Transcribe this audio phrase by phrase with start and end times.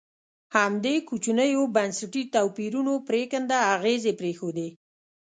[0.55, 4.67] همدې کوچنیو بنسټي توپیرونو پرېکنده اغېزې پرېښودې.